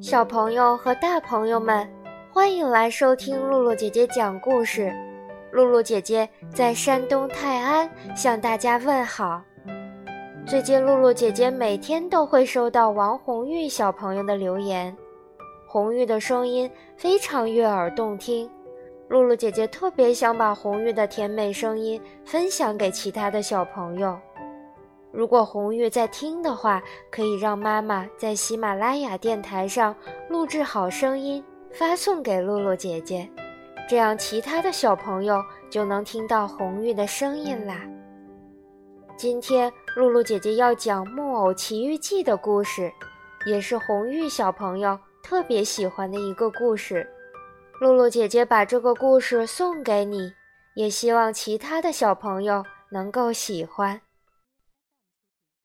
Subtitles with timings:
[0.00, 1.86] 小朋友和大朋友们，
[2.32, 4.94] 欢迎来收听露露姐姐讲故事。
[5.50, 9.42] 露露姐姐在山东泰安向大家问好。
[10.46, 14.96] 最近，露露姐姐每天都会收到王红玉小朋友的留言，
[15.70, 18.50] 红玉的声音非常悦耳动听。
[19.08, 24.18] 露露姐姐特别想把红玉的甜美声音分享给其他的小朋友。
[25.12, 29.94] 如果红玉在听的话，可以让妈妈在喜马拉雅电台上
[30.30, 33.28] 录制好声音，发送给露露姐姐，
[33.86, 35.38] 这样其他的小朋友
[35.68, 37.82] 就能听到红玉的声音啦。
[39.18, 42.90] 今天露露姐姐要讲《木偶奇遇记》的故事，
[43.44, 47.06] 也是红玉小朋友特别喜欢的一个故事。
[47.82, 50.32] 露露姐姐把这个故事送给你，
[50.74, 53.98] 也希望其他的小朋友能够喜欢。《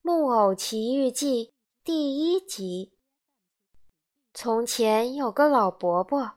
[0.01, 1.45] 木偶奇遇记》
[1.81, 2.91] 第一集。
[4.33, 6.33] 从前有个老伯伯，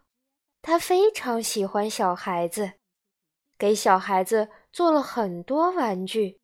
[0.63, 2.75] 他非常喜欢小孩子，
[3.59, 6.39] 给小孩子做了很多玩具。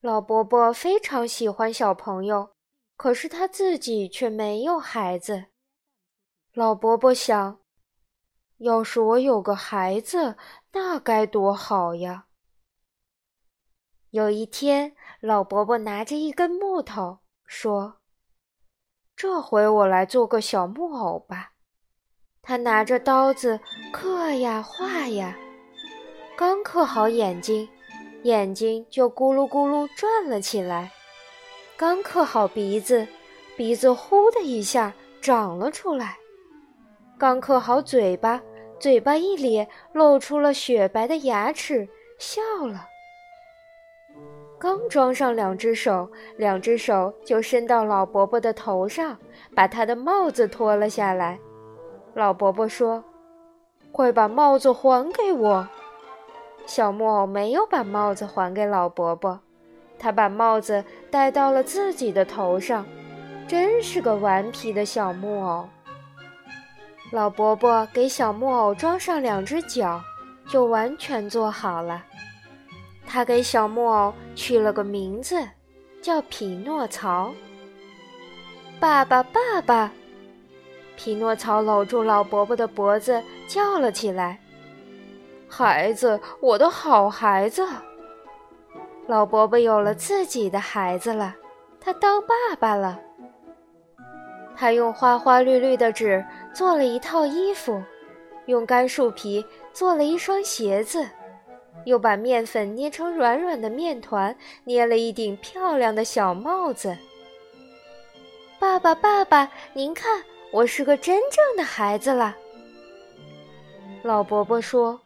[0.00, 2.52] 老伯伯非常喜欢小朋友，
[2.96, 5.46] 可是他自己却没有孩子。
[6.56, 7.58] 老伯伯想，
[8.56, 10.38] 要是我有个孩子，
[10.72, 12.28] 那该多好呀！
[14.08, 17.96] 有一天，老伯伯拿着一根木头说
[19.14, 21.52] ：“这回我来做个小木偶吧。”
[22.40, 23.60] 他拿着刀子
[23.92, 25.36] 刻呀画呀，
[26.38, 27.68] 刚刻好眼睛，
[28.22, 30.88] 眼睛就咕噜咕噜转了起来；
[31.76, 33.06] 刚刻好鼻子，
[33.58, 36.16] 鼻子呼的一下长了出来；
[37.18, 38.42] 刚刻好嘴巴，
[38.78, 42.86] 嘴巴一咧，露出了雪白的牙齿，笑了。
[44.58, 49.16] 刚装上两只手，两只手就伸到老伯伯的头上，
[49.54, 51.38] 把他的帽子脱了下来。
[52.12, 53.02] 老伯伯说
[53.92, 55.66] ：“快把帽子还给我！”
[56.66, 59.40] 小木偶没有把帽子还给老伯伯，
[59.98, 62.84] 他把帽子戴到了自己的头上，
[63.48, 65.66] 真是个顽皮的小木偶。
[67.12, 70.02] 老伯伯给小木偶装上两只脚，
[70.48, 72.04] 就完全做好了。
[73.06, 75.48] 他给小木偶取了个名字，
[76.02, 77.32] 叫匹诺曹。
[78.80, 79.92] 爸爸，爸爸！
[80.96, 84.40] 匹诺曹搂住老伯伯的脖子，叫了起来
[85.48, 87.64] ：“孩子，我的好孩子！”
[89.06, 91.36] 老伯伯有了自己的孩子了，
[91.80, 92.98] 他当爸爸了。
[94.56, 96.24] 他用花花绿绿的纸
[96.56, 97.82] 做了一套衣服，
[98.46, 99.44] 用干树皮
[99.74, 101.06] 做了一双鞋子。
[101.84, 104.34] 又把面粉捏成软软的面团，
[104.64, 106.96] 捏了一顶漂亮的小帽子。
[108.58, 112.34] 爸爸，爸爸，您看，我是个真正的孩子了。
[114.02, 114.98] 老伯伯说：“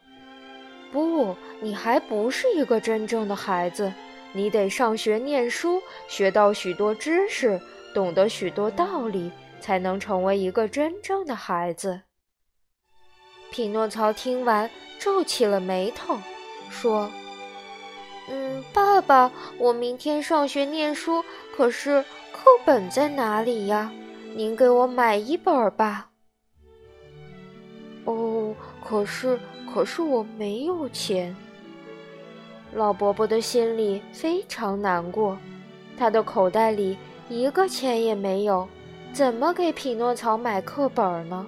[0.89, 3.91] 不，你还不是一个真正的孩子，
[4.31, 7.59] 你得上学念书，学到许多知识，
[7.93, 9.29] 懂得许多道理，
[9.61, 12.01] 才能成为一个真正的孩子。”
[13.51, 16.17] 匹诺曹听完，皱起了眉头。
[16.69, 17.11] 说
[18.27, 21.23] ：“嗯，爸爸，我明天上学念书，
[21.55, 22.01] 可是
[22.31, 23.91] 课本在哪里呀？
[24.35, 26.09] 您给我买一本吧。”
[28.05, 29.37] 哦，可是，
[29.71, 31.35] 可是我没有钱。
[32.73, 35.37] 老伯伯的心里非常难过，
[35.97, 36.97] 他的口袋里
[37.27, 38.65] 一个钱也没有，
[39.13, 41.45] 怎么给匹诺曹买课本呢？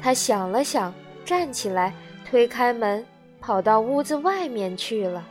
[0.00, 0.92] 他想了想，
[1.24, 1.94] 站起来，
[2.24, 3.04] 推开门。
[3.38, 5.24] 跑到屋子外面去了。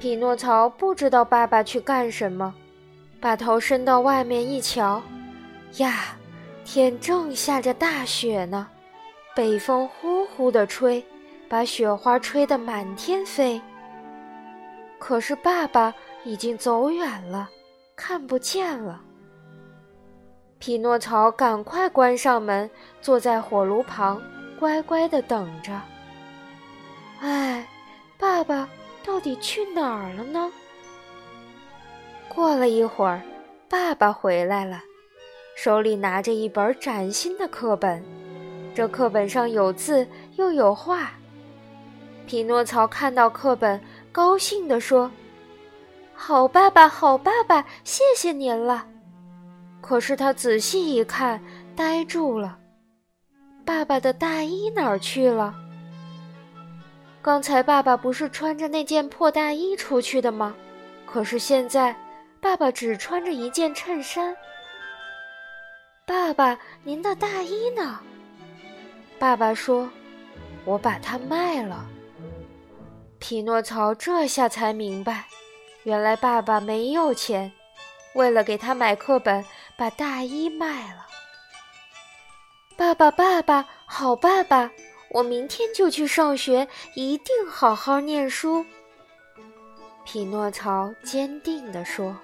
[0.00, 2.54] 匹诺曹不知道爸爸去干什么，
[3.20, 5.02] 把头伸到外面一瞧，
[5.76, 6.16] 呀，
[6.64, 8.66] 天正下着大雪呢，
[9.34, 11.04] 北风呼呼地吹，
[11.46, 13.60] 把雪花吹得满天飞。
[14.98, 15.92] 可是爸爸
[16.24, 17.50] 已经走远了，
[17.94, 18.98] 看不见了。
[20.64, 22.70] 匹诺曹赶快关上门，
[23.02, 24.18] 坐在火炉旁，
[24.58, 25.78] 乖乖地等着。
[27.20, 27.68] 哎，
[28.16, 28.66] 爸爸
[29.04, 30.50] 到底去哪儿了呢？
[32.30, 33.20] 过了一会儿，
[33.68, 34.80] 爸爸回来了，
[35.54, 38.02] 手里拿着一本崭新的课本，
[38.74, 41.10] 这课本上有字又有画。
[42.26, 43.78] 匹诺曹看到课本，
[44.10, 45.10] 高兴地说
[46.16, 48.86] ：“好爸爸，好爸爸，谢谢您了。”
[49.86, 51.38] 可是他仔细一看，
[51.76, 52.56] 呆住了。
[53.66, 55.54] 爸爸的大衣哪儿去了？
[57.20, 60.54] 刚才爸爸不是穿着那件破大衣出去的吗？
[61.04, 61.94] 可是现在，
[62.40, 64.34] 爸爸只穿着一件衬衫。
[66.06, 68.00] 爸爸，您的大衣呢？
[69.18, 69.90] 爸爸说
[70.64, 71.84] ：“我把它卖了。”
[73.20, 75.26] 匹诺曹这下才明白，
[75.82, 77.52] 原来爸爸没有钱，
[78.14, 79.44] 为了给他买课本，
[79.76, 81.06] 把大衣卖了。
[82.76, 84.70] 爸爸，爸爸，好爸爸，
[85.10, 88.64] 我明天就去上学，一定好好念书。
[90.04, 92.16] 匹诺曹坚定地说。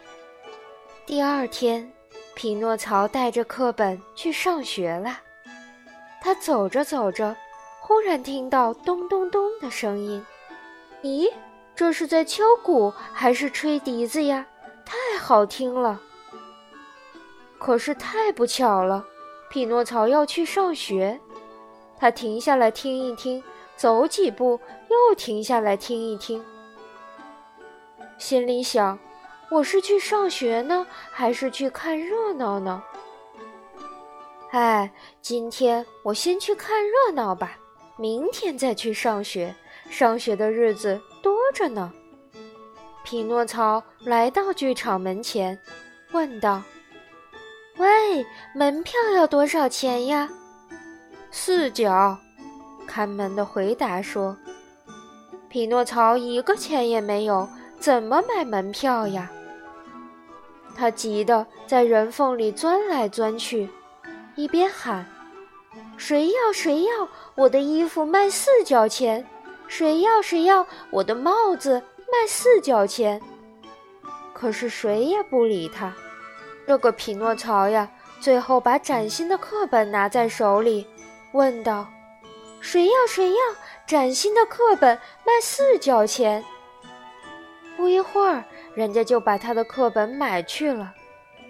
[1.07, 1.93] 第二天，
[2.35, 5.21] 匹诺曹带着课本去上学了。
[6.21, 7.35] 他走着走着，
[7.81, 10.25] 忽然听到咚咚咚的声音。
[11.03, 11.33] 咦，
[11.75, 14.47] 这是在敲鼓还是吹笛子呀？
[14.85, 16.01] 太好听了。
[17.61, 19.07] 可是太不巧了，
[19.51, 21.21] 匹诺曹要去上学。
[21.99, 23.45] 他停下来听一听，
[23.77, 24.59] 走几步
[24.89, 26.43] 又停下来听一听，
[28.17, 28.99] 心里想：
[29.51, 32.83] 我是去上学呢，还是去看热闹呢？
[34.53, 34.91] 哎，
[35.21, 37.59] 今天我先去看热闹吧，
[37.99, 39.55] 明天再去上学。
[39.91, 41.93] 上学的日子多着呢。
[43.05, 45.59] 匹诺曹来到剧场门前，
[46.13, 46.63] 问道
[47.81, 50.29] ：“喂，门票要多少钱呀
[51.33, 52.19] ？”“四角。”
[52.87, 54.37] 看门的回答说。
[55.49, 57.49] 匹诺曹一个钱也没有，
[57.81, 59.29] 怎么买门票呀？
[60.77, 63.69] 他急得在人缝里钻来钻去，
[64.37, 65.05] 一边喊
[65.97, 67.09] ：“谁要谁要？
[67.35, 69.27] 我的衣服卖四角钱！”
[69.67, 73.21] 谁要谁要我的帽子卖四角钱？
[74.33, 75.93] 可是谁也不理他。
[76.67, 77.91] 这个匹诺曹呀，
[78.21, 80.87] 最后把崭新的课本拿在手里，
[81.33, 81.89] 问道
[82.61, 83.37] ：“谁要谁要
[83.87, 86.45] 崭新的课本卖四角钱？”
[87.77, 90.93] 不一会儿，人家就把他的课本买去了。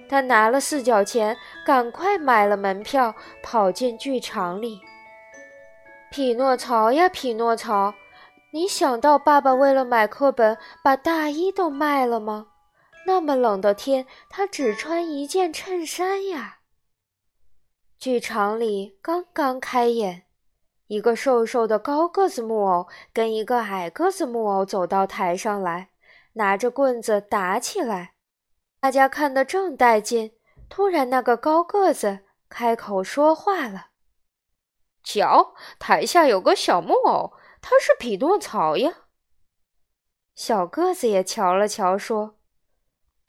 [0.08, 1.36] 他拿了四角钱，
[1.66, 4.80] 赶快买了门票，跑进剧场里。
[6.10, 7.94] 匹诺曹呀，匹诺曹！
[8.52, 12.46] 你想到爸爸为了买课本把大衣都卖了吗？
[13.10, 16.60] 那么冷的天，他只穿一件衬衫呀。
[17.98, 20.26] 剧场里刚刚开演，
[20.86, 25.90] 一个瘦瘦的高个子木偶跟一个矮个子木偶走到台上来，
[26.34, 28.14] 拿着棍子打起来。
[28.78, 30.32] 大家看得正带劲，
[30.68, 33.88] 突然那个高个子开口说话了
[35.02, 39.00] ：“瞧，台下有个小木偶。”他是匹诺曹呀。
[40.36, 42.36] 小个子也瞧了瞧，说：“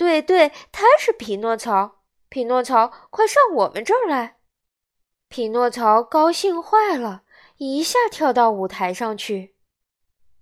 [0.02, 2.00] 对对，他是匹诺曹。
[2.28, 4.38] 匹诺曹，快上我们这儿来！”
[5.30, 7.22] 匹诺曹高兴坏了，
[7.58, 9.54] 一下跳到舞台上去。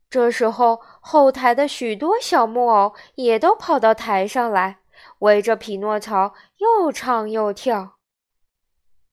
[0.09, 4.79] 这时候，后台的许多小木偶也都跑到台上来，
[5.19, 7.97] 围着匹诺曹又唱又跳。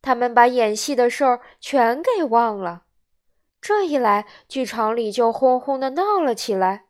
[0.00, 2.84] 他们把演戏的事儿全给忘了。
[3.60, 6.85] 这一来，剧场里就轰轰的闹了起来。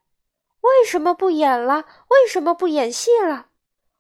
[0.67, 1.85] 为什么不演了？
[2.09, 3.47] 为什么不演戏了？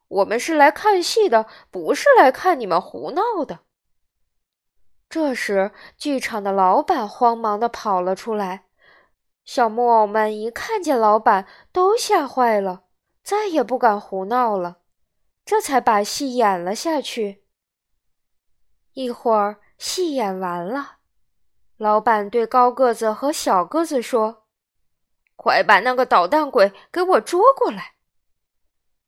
[0.08, 3.60] 我们是来看戏的，不是来看你们胡闹的。
[5.08, 8.66] 这时，剧场的老板慌忙的跑了出来。
[9.44, 12.84] 小木偶们一看见老板，都吓坏了，
[13.22, 14.78] 再也不敢胡闹了。
[15.44, 17.44] 这才把戏演了下去。
[18.94, 20.96] 一会儿，戏演完了。
[21.76, 24.45] 老板对高个子和小个子说
[25.46, 27.94] ：“快把那个捣蛋鬼给我捉过来！”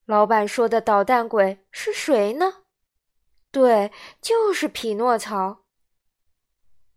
[0.06, 2.58] 老板说的捣蛋鬼是谁呢？
[3.50, 3.90] 对，
[4.20, 5.64] 就是匹诺曹。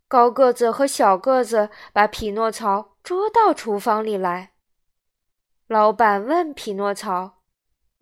[0.07, 4.53] 高个子和小个子把匹诺曹捉到厨房里来。
[5.67, 7.41] 老板问匹诺曹：“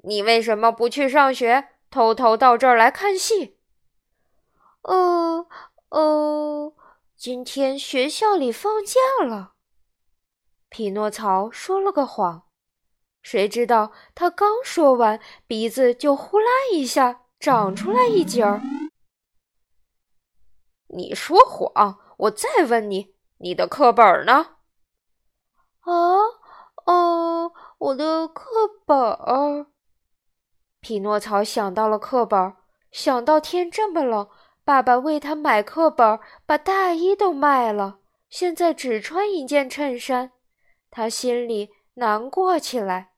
[0.04, 3.60] 你为什么不去上学，偷偷到这儿来看戏
[4.84, 5.48] ？”“呃，
[5.90, 6.74] 呃。”
[7.16, 9.54] 今天学校里放假了，
[10.70, 12.44] 匹诺曹说了个谎。
[13.22, 18.62] 谁知道他刚说完，鼻子就呼啦一下长出来一截儿。
[20.88, 22.00] 你说谎！
[22.18, 24.56] 我再问你，你的课本呢？
[25.82, 25.92] 啊，
[26.86, 28.46] 哦，我的课
[28.86, 29.68] 本。
[30.82, 32.56] 匹诺曹想到了课本，
[32.92, 34.30] 想到天这么冷。
[34.64, 38.00] 爸爸为他买课本，把大衣都卖了，
[38.30, 40.32] 现在只穿一件衬衫，
[40.92, 43.12] 他心里难过起来，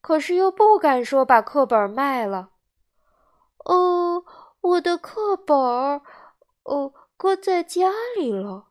[0.00, 2.50] 可是又不敢说把课本卖了。
[3.64, 4.24] 哦，
[4.60, 5.56] 我的课本，
[6.64, 8.66] 哦，搁在家里了。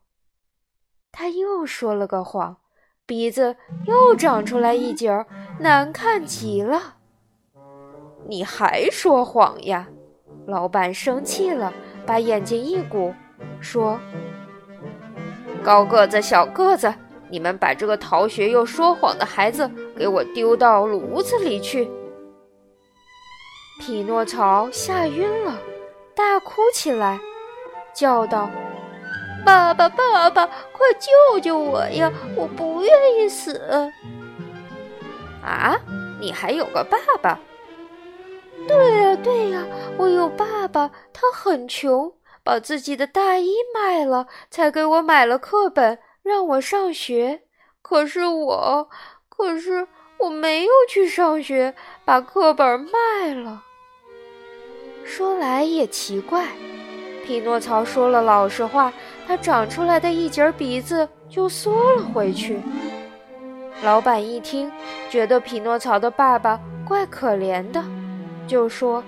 [1.11, 2.57] 他又说了个谎，
[3.05, 5.25] 鼻子又长出来一截儿，
[5.59, 6.97] 难看极了。
[8.27, 9.87] 你还说谎呀！
[10.47, 11.73] 老板生气了，
[12.05, 13.13] 把眼睛一鼓，
[13.59, 13.99] 说
[15.63, 16.93] ：“高个子、小个子，
[17.29, 21.89] 你们把这个逃学又说谎的孩子给我丢到炉子里去！”
[23.81, 25.57] 匹诺曹吓晕了，
[26.15, 27.19] 大哭起来，
[27.93, 28.49] 叫道
[29.45, 32.11] ：“爸爸，爸爸，快救救我呀！
[32.35, 33.91] 我不愿意死！”
[35.43, 35.75] 啊，
[36.19, 37.37] 你还有个爸爸？
[38.67, 39.63] 对呀，对呀，
[39.97, 42.13] 我有爸爸，他很穷，
[42.43, 47.43] 把自己的大衣卖了，才给我买了课本，让我上学。
[47.83, 48.89] 可是我，
[49.29, 53.61] 可是我没有去上学，把课本卖了。
[55.03, 56.47] 说来也奇怪，
[57.23, 58.91] 匹诺曹说了老实话，
[59.27, 62.59] 他长出来的一截鼻子就缩了回去。
[63.83, 64.71] 老板一听，
[65.11, 67.83] 觉得匹诺曹的爸爸怪可怜的。
[68.47, 69.03] 就说：“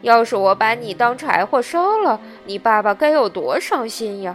[0.00, 4.34] 要是我把你当柴火烧了，你爸爸该有多伤心呀！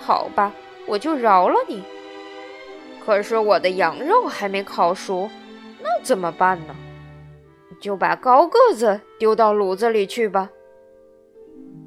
[0.00, 0.52] 好吧，
[0.88, 1.82] 我就饶了你。
[3.04, 5.30] 可是我的羊肉还没烤熟，
[5.82, 6.74] 那怎么办呢？
[7.80, 10.50] 就把高个子丢到炉子里去吧。”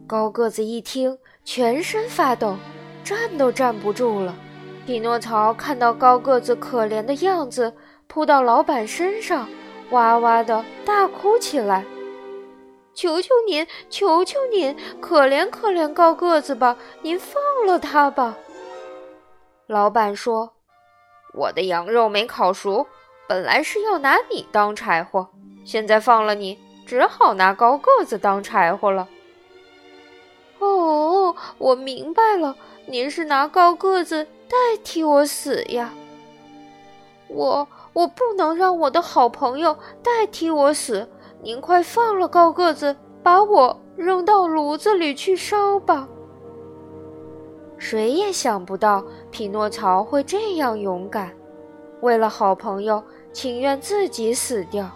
[0.08, 2.58] 高个子一听，全身发抖，
[3.03, 4.36] 站都站不住了。
[4.86, 7.74] 匹诺曹看到高个子可怜的样子，
[8.08, 9.48] 扑到老板身上。
[9.91, 11.86] 哇哇的大哭起来！
[12.93, 16.77] 求求您，求求您，可怜可怜高个子吧！
[17.01, 18.38] 您放了他吧。
[19.72, 20.51] 老板说
[21.34, 22.86] ：“我的羊肉没烤熟，
[23.30, 25.30] 本来是要拿你当柴火，
[25.63, 29.08] 现在放了你，只好拿高个子当柴火了。”
[30.60, 35.94] 哦，我明白了，您是拿高个子代替我死呀。
[37.30, 37.66] 我。
[37.94, 41.10] 我不能让我的好朋友代替我死，
[41.42, 46.08] 您快放了高个子，把我扔到炉子里去烧吧。
[47.82, 51.34] 谁也想不到匹诺曹会这样勇敢，
[52.02, 54.88] 为了好朋友，情愿自己死掉。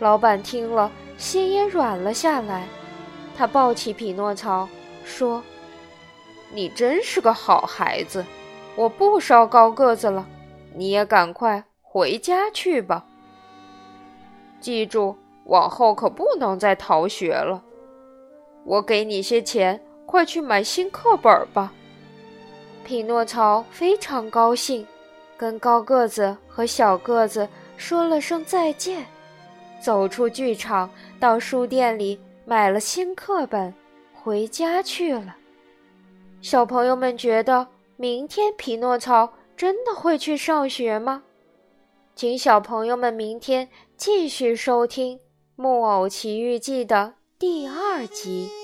[0.00, 2.66] 老板听了，心也软了下来，
[3.36, 4.68] 他抱起匹诺曹，
[5.04, 5.40] 说
[6.52, 8.26] ：“你真是个好孩子，
[8.74, 10.26] 我不烧高个子了，
[10.74, 13.06] 你也赶快。”回家去吧。
[14.60, 17.62] 记住，往后可不能再逃学了。
[18.64, 21.72] 我给你些钱，快去买新课本吧。
[22.84, 24.86] 匹诺曹非常高兴，
[25.36, 29.04] 跟高个子和小个子说了声再见，
[29.82, 30.88] 走出剧场，
[31.18, 33.74] 到书店里买了新课本，
[34.12, 35.34] 回家去了。
[36.40, 41.22] 小朋友们觉得，明天匹诺曹真的会去上学吗？
[42.14, 45.16] 请小朋友们明天继续收听
[45.56, 48.63] 《木偶奇遇记》的第二集。